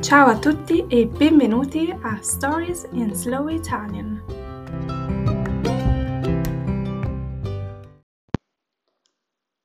[0.00, 4.22] Ciao a tutti e benvenuti a Stories in Slow Italian.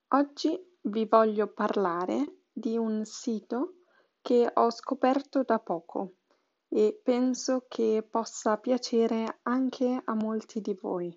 [0.08, 3.76] Oggi vi voglio parlare di un sito
[4.22, 6.16] che ho scoperto da poco
[6.68, 11.16] e penso che possa piacere anche a molti di voi.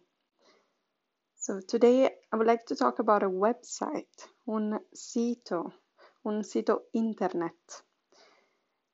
[1.34, 5.80] So today I would like to talk about a website, un sito,
[6.24, 7.84] un sito internet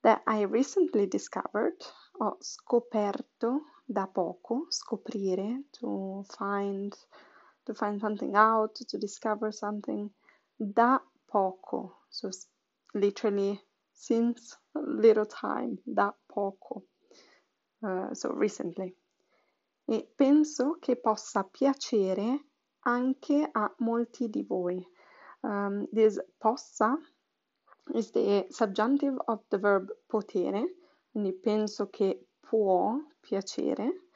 [0.02, 1.76] that I recently discovered,
[2.18, 6.92] ho scoperto da poco, scoprire, to find,
[7.66, 10.10] to find something out, to discover something,
[10.58, 12.30] da poco, so
[12.94, 13.60] literally
[13.92, 16.84] since little time, da poco,
[17.82, 18.94] uh, so recently.
[19.88, 22.46] E penso che possa piacere
[22.84, 24.84] anche a molti di voi.
[25.42, 26.96] Um, this possa
[27.94, 30.74] is the subjunctive of the verb potere,
[31.10, 34.08] quindi penso che può piacere,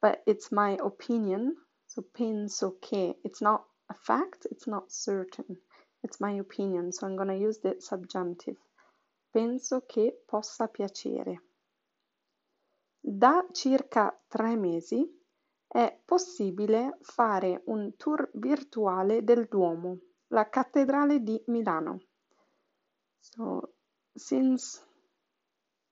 [0.00, 5.60] but it's my opinion, so penso che, it's not a fact, it's not certain,
[6.02, 8.58] it's my opinion, so I'm going to use the subjunctive.
[9.32, 11.42] Penso che possa piacere.
[13.00, 15.08] Da circa tre mesi
[15.66, 22.00] è possibile fare un tour virtuale del Duomo, la cattedrale di Milano.
[23.20, 23.68] So
[24.16, 24.80] since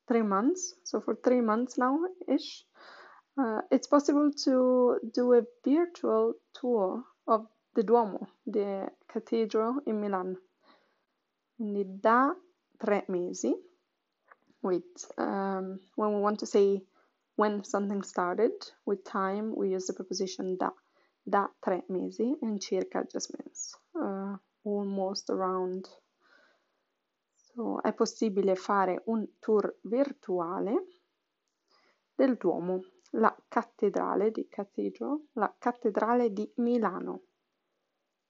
[0.08, 2.64] three months, so for three months now ish,
[3.38, 10.36] uh, it's possible to do a virtual tour of the Duomo, the cathedral in Milan.
[11.56, 12.32] Quindi da
[12.78, 13.54] tre mesi,
[14.62, 14.82] with
[15.18, 16.82] um, when we want to say
[17.36, 18.52] when something started,
[18.86, 20.70] with time we use the preposition da.
[21.28, 25.88] Da tre mesi and circa just means uh, almost around
[27.82, 30.86] è possibile fare un tour virtuale
[32.14, 32.80] del Duomo,
[33.12, 37.22] la cattedrale di Cathedral, la cattedrale di Milano.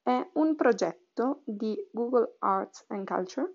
[0.03, 3.53] È un progetto di Google Arts and Culture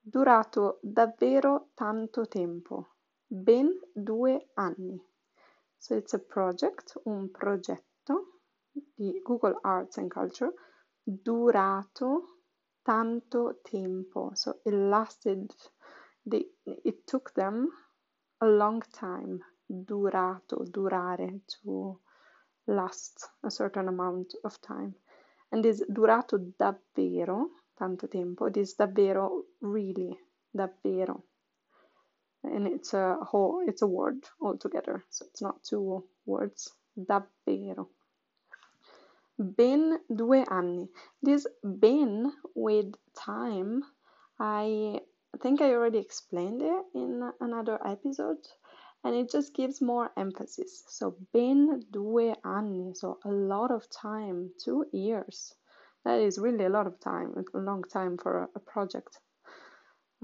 [0.00, 2.94] durato davvero tanto tempo,
[3.26, 5.04] ben due anni.
[5.76, 8.40] So it's a project, un progetto
[8.70, 10.52] di Google Arts and Culture
[11.02, 12.37] durato
[12.88, 14.30] tanto tempo.
[14.34, 15.52] So it lasted,
[16.24, 17.68] they, it took them
[18.40, 19.40] a long time.
[19.70, 22.00] Durato, durare, to
[22.66, 24.94] last a certain amount of time.
[25.52, 28.46] And is durato davvero, tanto tempo.
[28.46, 30.18] It is davvero, really,
[30.56, 31.22] davvero.
[32.42, 35.04] And it's a whole, it's a word altogether.
[35.10, 36.72] So it's not two words.
[36.96, 37.88] Davvero
[39.38, 40.88] ben due anni.
[41.22, 43.82] This been with time,
[44.38, 45.00] I
[45.42, 48.44] think I already explained it in another episode,
[49.04, 50.84] and it just gives more emphasis.
[50.88, 55.54] So ben due anni, so a lot of time, two years.
[56.04, 59.18] That is really a lot of time, a long time for a, a project.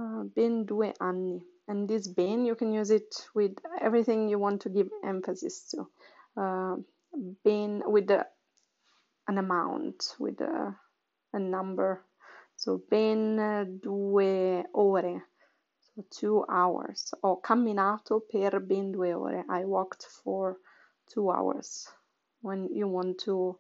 [0.01, 1.43] Uh, ben due anni.
[1.67, 5.87] And this ben, you can use it with everything you want to give emphasis to.
[6.37, 6.77] Uh,
[7.45, 8.27] been with the
[9.27, 10.77] an amount with a,
[11.33, 12.05] a number.
[12.57, 15.23] So ben due ore,
[15.81, 17.13] so two hours.
[17.23, 19.45] Ho camminato per ben due ore.
[19.49, 20.59] I walked for
[21.13, 21.89] two hours.
[22.43, 23.59] When you want to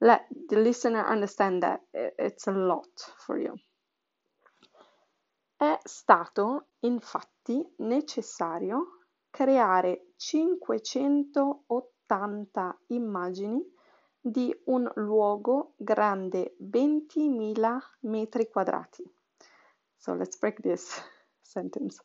[0.00, 2.86] let the listener understand that it's a lot
[3.26, 3.54] for you.
[5.56, 8.98] È stato infatti necessario
[9.30, 13.64] creare 580 immagini
[14.30, 19.08] di un luogo grande 20.000 metri quadrati.
[19.96, 21.00] So let's break this
[21.40, 22.02] sentence.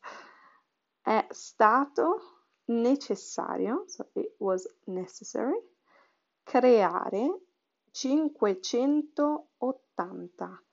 [1.02, 2.22] È stato
[2.66, 5.60] necessario, so it was necessary,
[6.44, 7.42] creare
[7.92, 10.64] 580,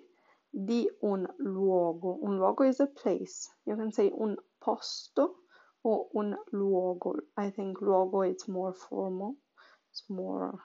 [0.55, 2.19] di un luogo.
[2.23, 3.51] Un luogo is a place.
[3.67, 5.35] You can say un posto
[5.83, 7.15] o un luogo.
[7.37, 9.35] I think luogo is more formal.
[9.91, 10.59] It's more,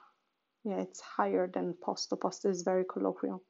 [0.64, 2.16] yeah, it's higher than posto.
[2.16, 3.42] Posto is very colloquial.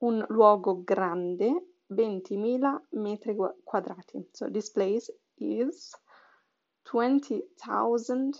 [0.00, 1.52] Un luogo grande,
[1.90, 4.24] 20.000 metri quadrati.
[4.32, 5.94] So this place is
[6.86, 8.34] 20,000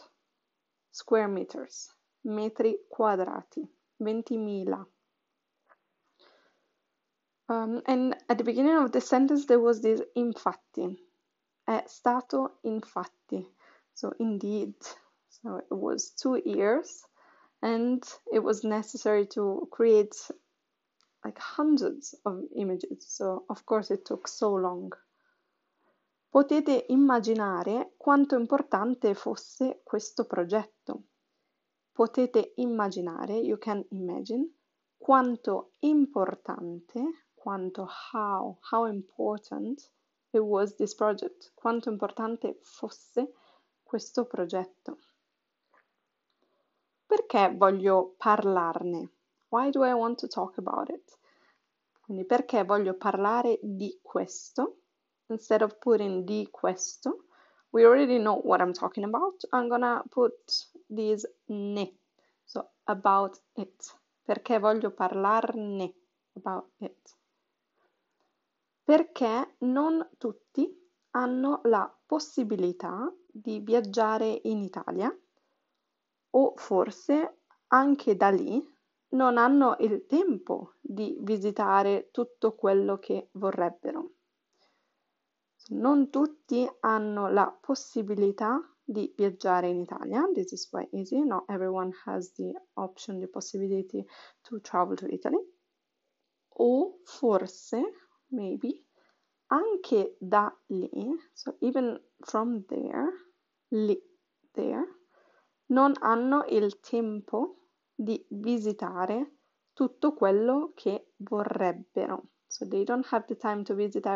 [0.91, 1.89] square meters.
[2.27, 3.69] Metri quadrati.
[4.01, 4.87] 20.000
[7.49, 10.97] Um, and at the beginning of the sentence there was this infatti.
[11.65, 13.47] È stato infatti.
[13.93, 14.75] So indeed.
[15.29, 17.05] So it was two years
[17.63, 18.03] and
[18.33, 20.15] it was necessary to create
[21.25, 24.93] like hundreds of images, so of course it took so long.
[26.29, 31.05] Potete immaginare quanto importante fosse questo progetto.
[31.93, 34.51] Potete immaginare, you can imagine,
[34.97, 39.91] quanto importante, quanto how, how important
[40.33, 43.33] it was this project, quanto importante fosse
[43.83, 44.99] questo progetto.
[47.05, 49.11] Perché voglio parlarne?
[49.49, 51.19] Why do I want to talk about it?
[52.01, 54.77] Quindi perché voglio parlare di questo?
[55.27, 57.25] Instead of putting di questo,
[57.71, 59.45] we already know what I'm talking about.
[59.51, 61.93] I'm gonna put these ne.
[62.45, 63.99] So about it.
[64.25, 65.93] Perché voglio parlarne
[66.35, 67.21] about it?
[68.85, 70.69] Perché non tutti
[71.11, 75.15] hanno la possibilità di viaggiare in Italia
[76.35, 78.61] o forse anche da lì
[79.11, 84.13] non hanno il tempo di visitare tutto quello che vorrebbero.
[85.69, 90.29] Non tutti hanno la possibilità di viaggiare in Italia.
[90.33, 91.23] This is quite easy.
[91.25, 94.05] Not everyone has the option, the possibility
[94.43, 95.39] to travel to Italy.
[96.59, 98.02] O forse,
[98.33, 98.85] maybe,
[99.47, 100.91] anche da lì,
[101.33, 103.09] so even from there,
[103.69, 104.01] lì,
[104.53, 105.01] there,
[105.67, 109.39] non hanno il tempo di visitare
[109.73, 112.29] tutto quello che vorrebbero.
[112.47, 114.07] So they don't have the time to visit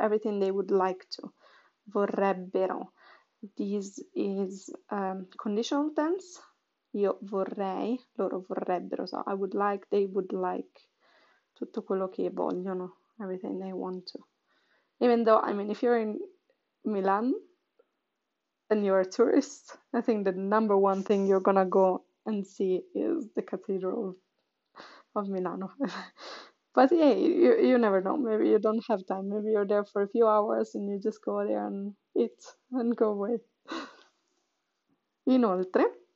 [0.00, 1.32] everything they would like to.
[1.84, 2.92] Vorrebbero.
[3.56, 6.38] This is um, conditional tense.
[6.92, 9.06] Io vorrei, loro vorrebbero.
[9.06, 10.90] So I would like, they would like.
[11.54, 12.98] Tutto quello che vogliono.
[13.20, 14.18] Everything they want to.
[15.00, 16.18] Even though, I mean, if you're in
[16.84, 17.34] Milan
[18.70, 22.82] and you're a tourist, I think the number one thing you're gonna go and see
[22.94, 24.16] is the Cathedral
[25.16, 25.70] of Milano.
[26.74, 28.16] but yeah, you, you never know.
[28.16, 29.30] Maybe you don't have time.
[29.30, 32.38] Maybe you're there for a few hours and you just go there and eat
[32.72, 33.38] and go away.
[35.24, 36.06] Inoltre,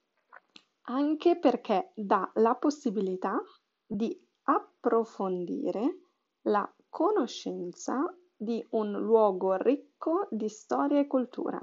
[0.85, 3.39] anche perché dà la possibilità
[3.87, 5.99] di approfondire
[6.43, 11.59] la conoscenza di un luogo ricco di storia e cultura.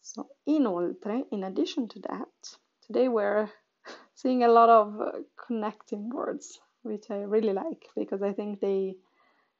[0.00, 3.50] So, inoltre, in addition to that, today we're
[4.14, 8.96] seeing a lot of uh, connecting words, which I really like because I think they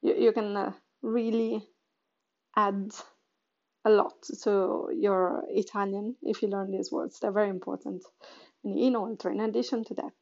[0.01, 0.71] you, you can uh,
[1.01, 1.61] really
[2.55, 2.91] add
[3.83, 7.19] a lot to your Italian if you learn these words.
[7.19, 8.03] They're very important.
[8.63, 10.15] Inoltre, in addition to that,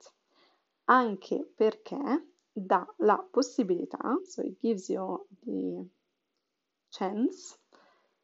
[0.87, 2.21] anche perché
[2.59, 5.85] dà la possibilità, so it gives you the
[6.89, 7.57] chance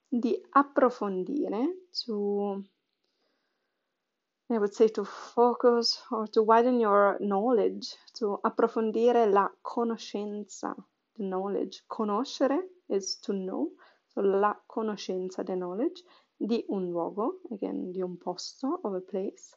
[0.09, 2.63] di approfondire, to
[4.49, 10.75] I would say to focus or to widen your knowledge, to approfondire la conoscenza,
[11.15, 11.83] the knowledge.
[11.87, 13.71] Conoscere is to know,
[14.07, 16.03] so la conoscenza, the knowledge,
[16.37, 19.55] di un luogo, again, di un posto, of a place,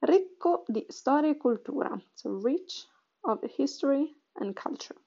[0.00, 2.88] ricco di storia e cultura, so rich
[3.24, 5.00] of history and culture.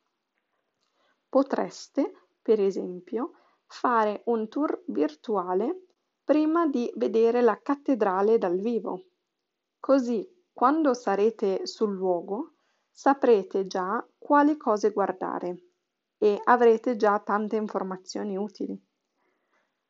[1.30, 3.34] Potreste per esempio,
[3.66, 5.88] fare un tour virtuale
[6.24, 9.08] prima di vedere la cattedrale dal vivo.
[9.82, 12.54] Così, quando sarete sul luogo,
[12.90, 15.72] saprete già quali cose guardare
[16.18, 18.82] e avrete già tante informazioni utili.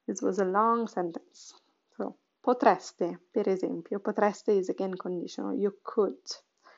[0.05, 1.53] This was a long sentence.
[1.91, 6.19] So, potreste, per esempio, potreste is again conditional, you could,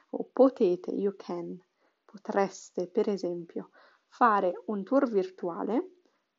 [0.10, 1.60] o potete, you can,
[2.06, 3.70] potreste, per esempio,
[4.08, 5.98] fare un tour virtuale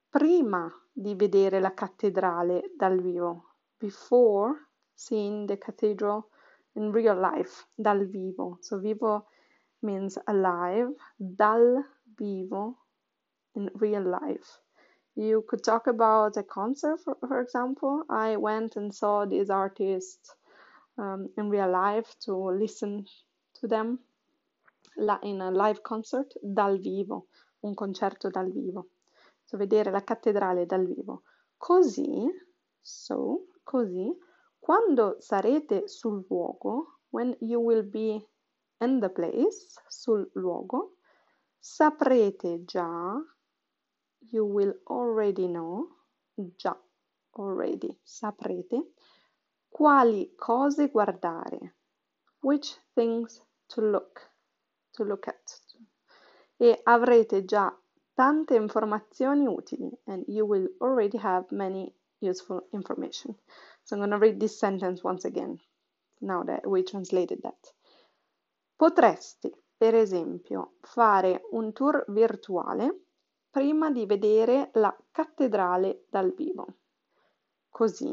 [0.09, 6.29] prima di vedere la cattedrale dal vivo, before seeing the cathedral
[6.73, 8.59] in real life, dal vivo.
[8.61, 9.29] So vivo
[9.81, 11.85] means alive, dal
[12.17, 12.87] vivo
[13.55, 14.61] in real life.
[15.15, 18.05] You could talk about a concert, for, for example.
[18.09, 20.35] I went and saw these artists
[20.99, 23.07] um, in real life to listen
[23.61, 23.99] to them
[25.23, 27.29] in a live concert dal vivo
[27.61, 28.91] un concerto dal vivo,
[29.45, 31.23] so vedere la cattedrale dal vivo.
[31.57, 32.27] Così,
[32.81, 34.17] so, così,
[34.59, 38.27] quando sarete sul luogo, when you will be
[38.79, 40.97] in the place, sul luogo,
[41.59, 43.15] saprete già,
[44.31, 45.97] you will already know,
[46.35, 46.79] già,
[47.33, 48.93] already, saprete,
[49.69, 51.77] quali cose guardare,
[52.41, 53.43] which things
[53.75, 54.31] to look,
[54.93, 55.61] to look at,
[56.57, 57.75] e avrete già
[58.15, 63.35] tante informazioni utili and you will already have many useful information.
[63.83, 65.59] So I'm going to read this sentence once again
[66.21, 67.75] now that we translated that.
[68.77, 73.05] Potresti, per esempio, fare un tour virtuale
[73.51, 76.67] prima di vedere la cattedrale dal vivo.
[77.71, 78.13] Così,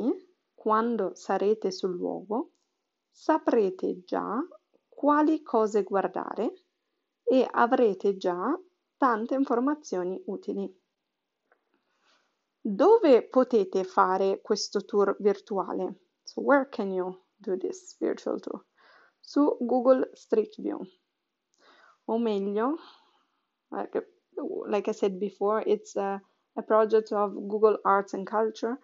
[0.53, 2.51] quando sarete sul luogo,
[3.09, 4.39] saprete già
[4.97, 6.63] quali cose guardare
[7.23, 8.59] e avrete già
[8.97, 10.75] tante informazioni utili.
[12.59, 15.99] Dove potete fare questo tour virtuale?
[16.23, 18.65] So where can you do this virtual tour?
[19.19, 20.79] Su Google Street View.
[22.05, 22.77] O meglio,
[23.69, 24.03] like,
[24.65, 26.19] like I said before, it's a,
[26.55, 28.79] a, project of Google Arts and Culture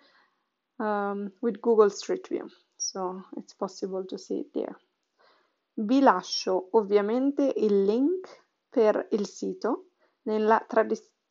[0.77, 2.49] um, with Google Street View.
[2.77, 4.77] So it's possible to see it there.
[5.75, 9.89] Vi lascio ovviamente il link per il sito
[10.23, 10.63] nella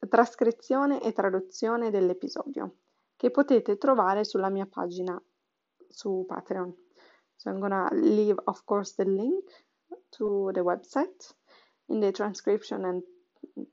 [0.08, 2.78] trascrizione e traduzione dell'episodio
[3.16, 5.22] che potete trovare sulla mia pagina
[5.88, 6.74] su Patreon.
[7.36, 9.44] So I'm gonna leave of course the link
[10.10, 11.36] to the website
[11.86, 13.02] in the transcription and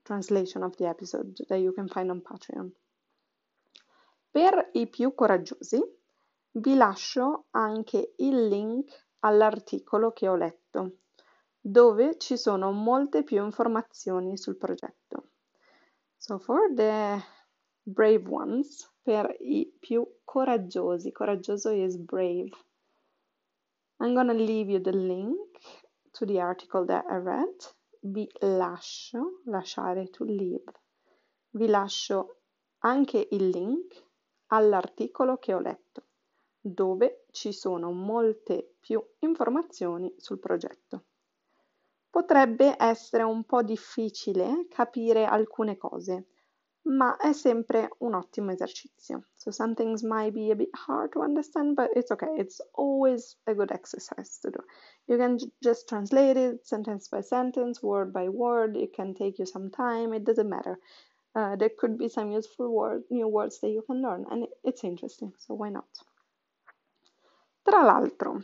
[0.04, 2.72] translation of the episode that you can find on Patreon.
[4.30, 5.82] Per i più coraggiosi
[6.52, 10.98] vi lascio anche il link all'articolo che ho letto,
[11.60, 15.30] dove ci sono molte più informazioni sul progetto.
[16.18, 17.22] So for the
[17.82, 22.50] brave ones, per i più coraggiosi, coraggioso is brave.
[24.00, 25.60] I'm gonna leave you the link
[26.12, 27.56] to the article that I read.
[28.02, 30.64] Vi lascio, lasciare to leave.
[31.52, 32.42] Vi lascio
[32.80, 34.08] anche il link
[34.48, 36.04] all'articolo che ho letto,
[36.74, 41.04] dove ci sono molte più informazioni sul progetto.
[42.10, 46.26] Potrebbe essere un po' difficile capire alcune cose,
[46.84, 49.26] ma è sempre un ottimo esercizio.
[49.36, 52.36] So some things might be a bit hard to understand, but it's okay.
[52.38, 54.64] It's always a good exercise to do.
[55.06, 58.76] You can just translate it sentence by sentence, word by word.
[58.76, 60.14] It can take you some time.
[60.14, 60.80] It doesn't matter.
[61.36, 64.84] Uh, there could be some useful word, new words that you can learn, and it's
[64.84, 65.32] interesting.
[65.38, 65.86] So why not?
[67.70, 68.42] Tra l'altro,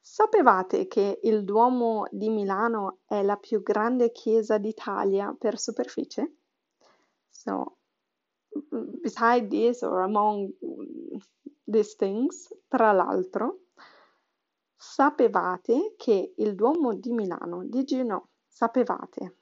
[0.00, 6.38] Sapevate che il Duomo di Milano è la più grande chiesa d'Italia per superficie?
[7.28, 7.76] So,
[8.48, 10.54] beside this or among
[11.64, 13.66] these things, tra l'altro,
[14.74, 18.26] sapevate che il Duomo di Milano, did you know?
[18.48, 19.36] Sapevate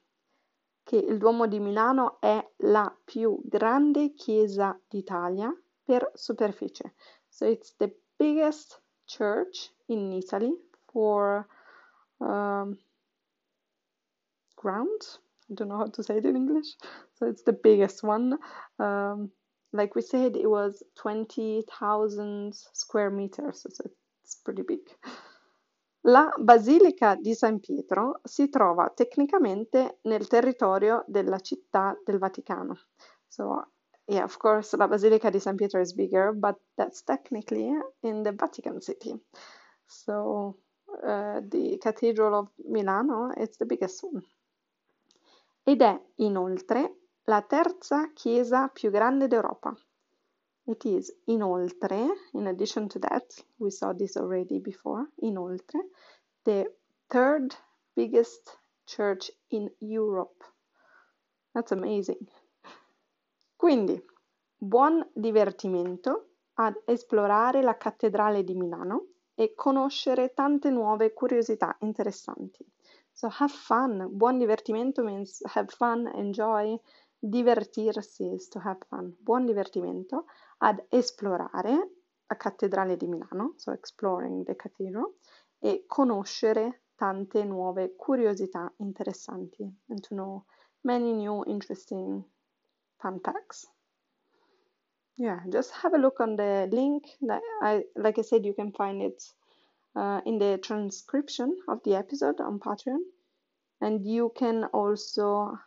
[0.83, 5.49] che il Duomo di Milano è la più grande chiesa d'Italia
[5.83, 6.95] per superficie.
[7.29, 8.81] So it's the biggest
[9.17, 10.53] church in Italy
[10.91, 11.47] for
[12.19, 12.77] um,
[14.55, 15.01] ground.
[15.49, 16.75] I don't know how to say it in English.
[17.15, 18.37] So it's the biggest one.
[18.79, 19.31] Um,
[19.73, 23.89] like we said, it was 20,000 square meters, so
[24.23, 24.79] it's pretty big.
[26.05, 32.75] La Basilica di San Pietro si trova tecnicamente nel territorio della città del Vaticano.
[33.27, 33.67] So,
[34.07, 37.71] yeah, of course, la Basilica di San Pietro is bigger, but that's technically
[38.03, 39.13] in the Vatican City.
[39.87, 40.57] So,
[41.03, 44.23] uh, the Cathedral of Milano is the biggest one.
[45.63, 49.75] Ed è inoltre la terza chiesa più grande d'Europa.
[50.65, 53.25] It is inoltre, in addition to that,
[53.59, 55.79] we saw this already before, inoltre,
[56.43, 56.65] the
[57.09, 57.55] third
[57.95, 60.43] biggest church in Europe.
[61.53, 62.27] That's amazing.
[63.61, 64.03] Quindi,
[64.57, 72.65] buon divertimento ad esplorare la cattedrale di Milano e conoscere tante nuove curiosità interessanti.
[73.11, 76.75] So have fun, buon divertimento means have fun, enjoy,
[77.19, 80.25] divertirsi is to have fun, buon divertimento
[80.57, 81.91] ad esplorare
[82.25, 85.17] la cattedrale di Milano, so exploring the cathedral,
[85.59, 90.45] e conoscere tante nuove curiosità interessanti and to know
[90.81, 92.27] many new interesting
[93.01, 93.65] facts.
[95.17, 97.03] Yeah, just have a look on the link.
[97.61, 99.21] I, like I said, you can find it
[99.95, 103.01] uh, in the transcription of the episode on Patreon,
[103.81, 105.57] and you can also,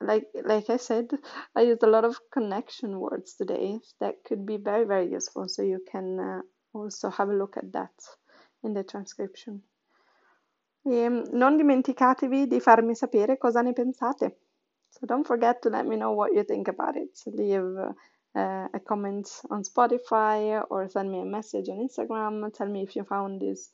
[0.00, 1.10] like like I said,
[1.54, 5.48] I used a lot of connection words today that could be very very useful.
[5.48, 6.40] So you can uh,
[6.72, 7.94] also have a look at that
[8.64, 9.62] in the transcription.
[10.84, 14.38] E non dimenticatevi di farmi sapere cosa ne pensate.
[14.90, 17.16] So don't forget to let me know what you think about it.
[17.16, 17.62] So leave
[18.34, 22.52] uh, a comment on Spotify or send me a message on Instagram.
[22.54, 23.70] Tell me if you found this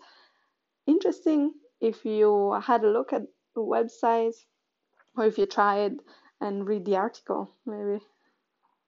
[0.87, 3.23] interesting, if you had a look at
[3.55, 4.35] the website,
[5.17, 5.93] or if you tried
[6.41, 8.01] and read the article, maybe.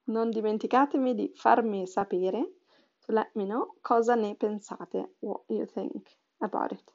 [0.08, 2.44] Non dimenticatemi di farmi sapere
[3.04, 6.92] to let me know cosa ne pensate, what you think about it.